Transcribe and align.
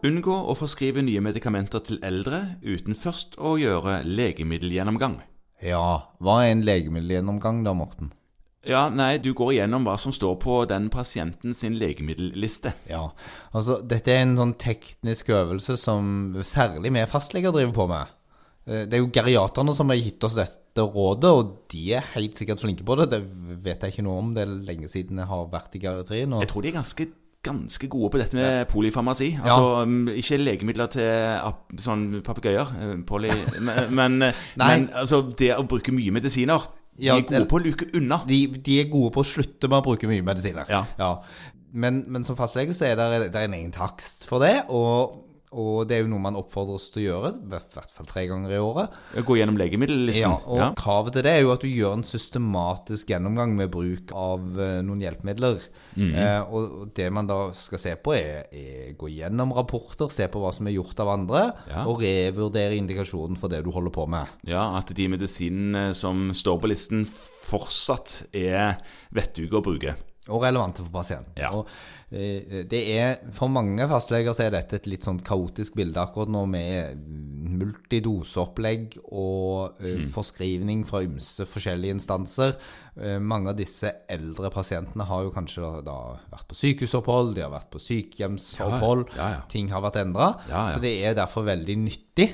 Unngå 0.00 0.32
å 0.32 0.54
forskrive 0.56 1.02
nye 1.04 1.20
medikamenter 1.20 1.82
til 1.84 1.98
eldre 2.06 2.38
uten 2.64 2.96
først 2.96 3.36
å 3.36 3.58
gjøre 3.60 3.98
legemiddelgjennomgang. 4.08 5.18
Ja, 5.60 6.08
hva 6.24 6.38
er 6.44 6.54
en 6.54 6.64
legemiddelgjennomgang 6.64 7.60
da, 7.66 7.74
Morten? 7.76 8.08
Ja, 8.64 8.86
nei, 8.92 9.18
du 9.20 9.30
går 9.36 9.54
igjennom 9.54 9.86
hva 9.88 9.94
som 10.00 10.12
står 10.12 10.34
på 10.40 10.56
den 10.68 10.90
pasienten 10.92 11.54
sin 11.56 11.78
legemiddelliste. 11.80 12.74
Ja, 12.88 13.06
altså 13.56 13.78
dette 13.80 14.12
er 14.12 14.24
en 14.24 14.36
sånn 14.40 14.56
teknisk 14.60 15.30
øvelse 15.32 15.78
som 15.80 16.34
særlig 16.44 16.92
vi 16.96 17.04
fastleger 17.08 17.54
driver 17.56 17.76
på 17.76 17.86
med. 17.92 18.16
Eh, 18.70 18.86
Det 18.86 18.96
er 18.96 19.02
jo 19.02 19.10
geriaterne 19.12 19.74
som 19.74 19.90
har 19.90 19.98
gitt 20.00 20.26
oss 20.26 20.36
dette 20.38 20.84
rådet, 20.84 21.30
og 21.30 21.54
de 21.72 21.86
er 21.98 22.12
helt 22.14 22.38
sikkert 22.38 22.62
flinke 22.62 22.86
på 22.86 22.96
det. 23.00 23.10
Det 23.10 23.22
vet 23.64 23.82
jeg 23.82 23.96
ikke 23.96 24.06
noe 24.06 24.20
om, 24.22 24.34
det 24.36 24.46
er 24.46 24.60
lenge 24.70 24.90
siden 24.90 25.18
jeg 25.18 25.30
har 25.30 25.48
vært 25.50 25.74
i 25.74 25.82
geriatrien. 25.82 26.32
Og... 26.32 26.44
Jeg 26.44 26.52
tror 26.52 26.62
de 26.64 26.70
er 26.70 26.78
ganske, 26.78 27.06
ganske 27.42 27.88
gode 27.90 28.10
på 28.14 28.20
dette 28.22 28.38
med 28.38 28.68
polyfarmasi. 28.70 29.32
Altså 29.42 29.70
ja. 29.82 30.18
ikke 30.22 30.42
legemidler 30.42 30.92
til 30.94 31.80
sånn 31.82 32.04
papegøyer, 32.26 32.74
eh, 32.80 32.98
poly, 33.08 33.32
men, 33.66 33.80
men, 33.96 34.20
eh, 34.28 34.44
men 34.60 34.90
altså, 34.94 35.24
det 35.38 35.56
å 35.56 35.64
bruke 35.68 35.94
mye 35.94 36.14
medisiner 36.14 36.68
De 37.00 37.06
Ja, 37.08 37.16
er 37.16 37.24
gode 37.24 37.48
på 37.48 37.58
å 37.58 37.64
luke 37.64 37.88
unna. 37.96 38.20
De, 38.28 38.44
de 38.60 38.76
er 38.82 38.92
gode 38.92 39.14
på 39.14 39.24
å 39.24 39.26
slutte 39.26 39.70
med 39.70 39.80
å 39.80 39.86
bruke 39.86 40.10
mye 40.10 40.22
medisiner. 40.26 40.68
Ja. 40.68 41.16
Men, 41.72 42.04
men 42.10 42.26
som 42.26 42.36
fastlege 42.38 42.74
så 42.76 42.88
er 42.88 42.98
det, 42.98 43.30
det 43.30 43.38
er 43.38 43.46
en 43.46 43.54
egen 43.56 43.74
takst 43.74 44.26
for 44.28 44.42
det, 44.42 44.56
og, 44.74 45.29
og 45.52 45.88
det 45.88 45.96
er 45.96 46.02
jo 46.04 46.10
noe 46.12 46.22
man 46.22 46.36
oppfordres 46.38 46.90
til 46.94 47.02
å 47.02 47.06
gjøre, 47.08 47.30
i 47.42 47.48
hvert 47.50 47.90
fall 47.96 48.06
tre 48.06 48.22
ganger 48.30 48.52
i 48.54 48.60
året. 48.62 48.92
Gå 49.26 49.36
gjennom 49.38 49.56
legemiddellisten. 49.58 50.22
Ja, 50.22 50.36
og 50.46 50.58
Ja. 50.60 50.68
kravet 50.78 51.12
til 51.16 51.22
det 51.26 51.32
er 51.32 51.40
jo 51.42 51.50
at 51.52 51.60
du 51.60 51.66
gjør 51.68 51.94
en 51.96 52.04
systematisk 52.06 53.08
gjennomgang 53.10 53.56
med 53.56 53.70
bruk 53.70 54.12
av 54.14 54.40
eh, 54.60 54.80
noen 54.86 55.00
hjelpemidler. 55.02 55.58
Mhm. 55.96 56.14
eh, 56.14 56.40
og 56.42 56.70
og 56.80 56.94
det 56.94 57.10
man 57.12 57.26
da 57.26 57.50
skal 57.52 57.78
se 57.78 57.96
på, 57.96 58.14
er, 58.14 58.46
er 58.52 58.92
gå 58.96 59.08
gjennom 59.10 59.52
rapporter, 59.56 60.08
se 60.10 60.28
på 60.28 60.38
hva 60.40 60.52
som 60.54 60.66
er 60.68 60.76
gjort 60.76 61.00
av 61.00 61.08
andre, 61.08 61.52
Ja. 61.68 61.84
og 61.86 62.00
revurdere 62.00 62.76
indikasjonen 62.78 63.36
for 63.36 63.48
det 63.48 63.64
du 63.64 63.70
holder 63.70 63.90
på 63.90 64.06
med. 64.08 64.26
Ja, 64.46 64.76
at 64.78 64.86
de 64.94 65.08
medisinene 65.08 65.94
som 65.94 66.30
står 66.32 66.60
på 66.60 66.68
listen 66.68 67.04
fortsatt 67.50 68.26
er 68.32 68.76
vettuge 69.12 69.58
å 69.58 69.62
bruke. 69.64 69.96
Og 70.28 70.42
relevante 70.44 70.84
for 70.84 70.92
pasienten. 70.92 71.32
Ja. 71.40 71.48
Og, 71.56 71.68
eh, 72.12 72.60
det 72.68 72.80
er, 72.92 73.14
for 73.32 73.48
mange 73.48 73.86
fastleger 73.88 74.34
så 74.36 74.44
er 74.44 74.52
dette 74.52 74.76
et 74.76 74.88
litt 74.90 75.06
sånn 75.06 75.22
kaotisk 75.24 75.78
bilde 75.78 75.96
akkurat 76.02 76.28
nå 76.28 76.42
med 76.50 77.00
multidoseopplegg 77.60 78.98
og 79.08 79.80
mm. 79.80 80.04
forskrivning 80.12 80.84
fra 80.88 81.00
ymse 81.06 81.48
forskjellige 81.48 81.96
instanser. 81.96 82.54
Eh, 83.00 83.16
mange 83.16 83.54
av 83.54 83.58
disse 83.58 83.94
eldre 84.12 84.52
pasientene 84.52 85.08
har 85.08 85.24
jo 85.24 85.32
kanskje 85.34 85.72
da 85.88 85.98
vært 86.30 86.48
på 86.52 86.60
sykehusopphold, 86.66 87.34
de 87.38 87.46
har 87.46 87.54
vært 87.56 87.72
på 87.72 87.80
sykehjemsopphold, 87.80 89.08
Ja, 89.16 89.34
ja. 89.38 89.44
ting 89.48 89.72
har 89.72 89.84
vært 89.88 90.02
endra. 90.04 90.34
Så 90.46 90.84
det 90.84 90.98
er 91.00 91.16
derfor 91.16 91.48
veldig 91.48 91.80
nyttig. 91.88 92.32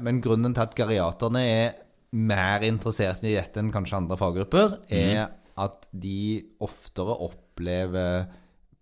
Men 0.00 0.22
grunnen 0.24 0.56
til 0.56 0.64
at 0.64 0.76
geriaterne 0.76 1.44
er 1.44 1.82
mer 2.16 2.64
interessert 2.64 3.24
i 3.26 3.34
dette 3.36 3.60
enn 3.60 3.72
kanskje 3.74 4.00
andre 4.00 4.16
faggrupper, 4.16 4.80
er 4.88 5.28
at 5.56 5.86
de 5.92 6.42
oftere 6.60 7.16
opplever 7.26 8.26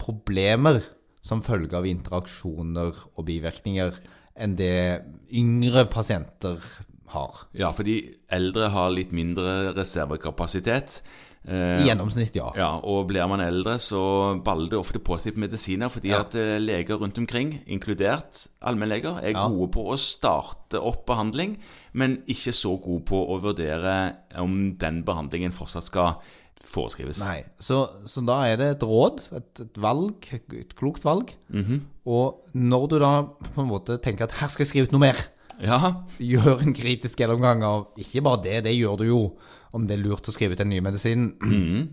problemer 0.00 0.80
som 1.24 1.42
følge 1.44 1.78
av 1.78 1.86
interaksjoner 1.88 2.98
og 3.14 3.26
bivirkninger 3.28 3.96
enn 4.44 4.56
det 4.58 4.74
yngre 5.32 5.86
pasienter 5.92 6.58
har. 7.14 7.44
Ja, 7.54 7.70
fordi 7.72 8.00
eldre 8.34 8.72
har 8.74 8.90
litt 8.90 9.12
mindre 9.14 9.70
reservekapasitet. 9.76 10.98
Eh, 11.46 11.84
I 11.84 11.86
gjennomsnitt, 11.90 12.34
ja. 12.38 12.48
Ja, 12.56 12.70
og 12.82 13.06
blir 13.10 13.28
man 13.28 13.42
eldre, 13.44 13.76
så 13.78 14.00
baller 14.44 14.70
det 14.72 14.78
ofte 14.80 15.00
på 15.04 15.18
seg 15.20 15.36
medisiner, 15.36 15.90
fordi 15.92 16.08
Ja. 16.10 16.20
at 16.24 16.34
eh, 16.34 16.58
leger 16.58 16.96
rundt 16.98 17.18
omkring, 17.20 17.60
inkludert 17.68 18.46
allmennleger, 18.62 19.20
er 19.22 19.32
Ja. 19.36 19.46
gode 19.48 19.70
på 19.76 19.84
å 19.92 19.98
starte 19.98 20.80
opp 20.80 21.04
behandling, 21.06 21.58
men 21.92 22.22
ikke 22.26 22.50
så 22.52 22.80
gode 22.80 23.04
på 23.04 23.20
å 23.28 23.40
vurdere 23.40 24.16
om 24.40 24.74
den 24.76 25.04
behandlingen 25.04 25.52
fortsatt 25.52 25.84
skal 25.84 26.16
foreskrives. 26.62 27.18
Nei, 27.22 27.42
så, 27.62 27.84
så 28.08 28.22
da 28.26 28.40
er 28.50 28.58
det 28.60 28.68
et 28.76 28.82
råd, 28.86 29.20
et, 29.38 29.60
et 29.66 29.78
valg, 29.82 30.26
et 30.34 30.74
klokt 30.78 31.04
valg. 31.06 31.34
Og 32.04 32.54
når 32.54 32.88
du 32.90 32.98
da 33.02 33.12
på 33.54 33.62
en 33.64 33.70
måte 33.70 33.98
tenker 34.04 34.26
at 34.28 34.38
her 34.40 34.50
skal 34.52 34.64
jeg 34.66 34.72
skrive 34.72 34.90
ut 34.90 34.96
noe 34.98 35.06
mer, 35.08 35.22
Ja, 35.62 35.78
gjør 36.18 36.64
en 36.64 36.72
kritisk 36.74 37.20
gjennomgang 37.22 37.60
av 37.62 37.84
ikke 38.02 38.24
bare 38.26 38.40
det, 38.42 38.56
det 38.66 38.72
gjør 38.74 38.96
du 38.98 39.04
jo 39.06 39.18
om 39.74 39.84
det 39.86 39.94
er 39.96 40.00
lurt 40.02 40.26
å 40.26 40.32
skrive 40.34 40.54
ut 40.54 40.60
en 40.64 40.68
ny 40.70 40.80
medisin, 40.82 41.28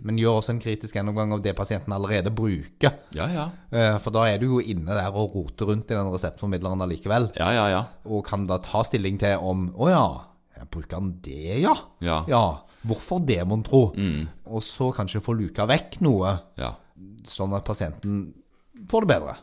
men 0.02 0.18
gjør 0.18 0.40
også 0.40 0.56
en 0.56 0.62
kritisk 0.62 0.98
gjennomgang 0.98 1.32
av 1.36 1.44
det 1.46 1.54
pasienten 1.58 1.94
allerede 1.94 2.34
bruker. 2.34 2.98
ja, 3.14 3.28
ja. 3.30 3.46
Eh, 3.70 4.00
For 4.02 4.14
da 4.14 4.26
er 4.32 4.42
du 4.42 4.48
jo 4.48 4.60
inne 4.66 4.98
der 4.98 5.14
og 5.14 5.34
roter 5.38 5.70
rundt 5.70 5.90
i 5.94 5.98
den 5.98 6.10
reseptformidleren 6.14 6.82
allikevel, 6.88 7.30
Ja, 7.38 7.52
ja, 7.54 7.68
ja. 7.74 7.84
og 8.10 8.26
kan 8.26 8.48
da 8.50 8.58
ta 8.66 8.82
stilling 8.86 9.18
til 9.22 9.38
om 9.38 9.68
å 9.78 9.90
ja, 9.94 10.04
bruker 10.72 11.00
han 11.00 11.12
det, 11.24 11.60
ja? 11.64 11.74
Ja. 12.04 12.22
Hvorfor 12.88 13.22
det, 13.26 13.42
mon 13.48 13.64
tro? 13.66 13.90
Og 14.50 14.64
så 14.66 14.92
kanskje 14.96 15.24
få 15.24 15.36
luka 15.38 15.68
vekk 15.70 16.00
noe, 16.06 16.36
ja. 16.60 16.74
sånn 17.28 17.54
at 17.58 17.68
pasienten 17.68 18.22
får 18.90 19.06
det 19.06 19.14
bedre. 19.16 19.38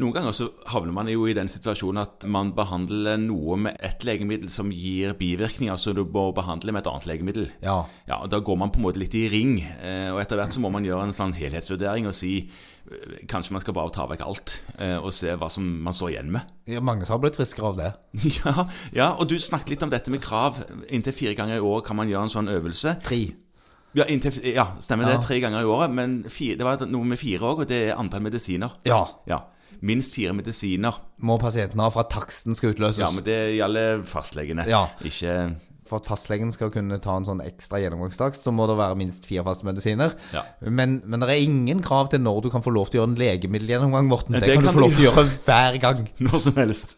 Noen 0.00 0.14
ganger 0.16 0.34
så 0.36 0.48
havner 0.72 0.94
man 0.94 1.08
jo 1.10 1.26
i 1.28 1.34
den 1.36 1.50
situasjonen 1.50 2.02
at 2.02 2.26
man 2.30 2.52
behandler 2.56 3.18
noe 3.20 3.58
med 3.60 3.80
ett 3.84 4.04
legemiddel 4.04 4.50
som 4.52 4.72
gir 4.72 5.14
bivirkninger, 5.18 5.76
så 5.80 5.94
du 5.96 6.02
må 6.04 6.26
behandle 6.36 6.74
med 6.74 6.84
et 6.84 6.90
annet 6.92 7.08
legemiddel. 7.10 7.48
Ja. 7.64 7.82
Ja, 8.08 8.22
og 8.22 8.30
Da 8.32 8.40
går 8.40 8.58
man 8.58 8.72
på 8.72 8.80
en 8.80 8.86
måte 8.86 9.02
litt 9.02 9.16
i 9.18 9.26
ring, 9.32 9.58
eh, 9.60 10.10
og 10.12 10.20
etter 10.22 10.40
hvert 10.40 10.54
så 10.54 10.62
må 10.64 10.70
man 10.72 10.86
gjøre 10.86 11.08
en 11.08 11.16
sånn 11.16 11.34
helhetsvurdering 11.36 12.08
og 12.08 12.16
si 12.16 12.34
eh, 12.48 13.26
kanskje 13.28 13.56
man 13.56 13.64
skal 13.64 13.76
bare 13.76 13.92
ta 13.92 14.06
vekk 14.08 14.24
alt, 14.24 14.54
eh, 14.78 14.96
og 14.96 15.12
se 15.12 15.34
hva 15.36 15.50
som 15.52 15.66
man 15.84 15.96
står 15.96 16.14
igjen 16.14 16.32
med. 16.32 16.56
Ja, 16.68 16.80
Mange 16.80 17.08
har 17.08 17.20
blitt 17.20 17.36
friskere 17.40 17.72
av 17.72 17.80
det. 17.80 17.92
Ja, 18.42 18.66
ja, 18.92 19.10
og 19.16 19.28
du 19.28 19.38
snakket 19.40 19.74
litt 19.76 19.84
om 19.84 19.92
dette 19.92 20.12
med 20.12 20.24
krav. 20.24 20.62
Inntil 20.92 21.16
fire 21.16 21.36
ganger 21.38 21.60
i 21.60 21.64
året 21.64 21.88
kan 21.88 21.96
man 22.00 22.08
gjøre 22.08 22.28
en 22.28 22.36
sånn 22.36 22.52
øvelse. 22.52 22.96
Tre. 23.04 23.24
Ja, 23.98 24.06
inntil, 24.08 24.32
ja 24.54 24.68
stemmer 24.80 25.08
det. 25.10 25.18
Tre 25.26 25.40
ganger 25.42 25.60
i 25.64 25.68
året. 25.68 25.92
Men 25.92 26.22
fire, 26.32 26.56
det 26.60 26.64
var 26.66 26.84
noe 26.88 27.04
med 27.08 27.20
fire 27.20 27.44
òg, 27.50 27.64
og 27.64 27.68
det 27.72 27.82
er 27.90 27.98
antall 28.00 28.24
medisiner. 28.24 28.72
Ja. 28.88 29.04
Ja, 29.28 29.42
Minst 29.82 30.12
fire 30.14 30.30
medisiner. 30.36 30.94
Må 31.26 31.38
pasienten 31.42 31.80
ha 31.82 31.88
for 31.90 32.04
at 32.04 32.10
taksten 32.12 32.54
skal 32.54 32.70
utløses. 32.74 33.00
Ja, 33.02 33.10
men 33.10 33.24
det 33.26 33.38
gjelder 33.56 34.02
fastlegene. 34.06 34.66
Ja. 34.70 34.84
Ikke 35.02 35.56
For 35.88 35.98
at 35.98 36.06
fastlegen 36.06 36.52
skal 36.54 36.70
kunne 36.72 36.96
ta 37.02 37.16
en 37.18 37.26
sånn 37.26 37.42
ekstra 37.44 37.80
gjennomgangstakst, 37.82 38.46
så 38.46 38.52
må 38.54 38.68
det 38.70 38.78
være 38.78 38.96
minst 39.00 39.26
fire 39.28 39.42
faste 39.44 39.66
medisiner. 39.66 40.14
Ja. 40.32 40.44
Men, 40.62 41.00
men 41.04 41.20
det 41.20 41.28
er 41.34 41.42
ingen 41.42 41.82
krav 41.84 42.08
til 42.12 42.22
når 42.22 42.44
du 42.46 42.50
kan 42.54 42.62
få 42.64 42.70
lov 42.72 42.88
til 42.88 43.00
å 43.00 43.02
gjøre 43.02 43.10
en 43.12 43.18
legemiddelgjennomgang, 43.20 44.06
Morten. 44.08 44.38
Det, 44.38 44.46
Det 44.46 44.54
kan, 44.54 44.68
kan 44.68 44.70
du 44.70 44.78
få 44.78 44.84
lov 44.86 44.94
til 44.94 45.02
å 45.02 45.08
gjøre 45.10 45.26
hver 45.48 45.80
gang. 45.82 46.04
når 46.30 46.44
som 46.46 46.60
helst. 46.62 46.96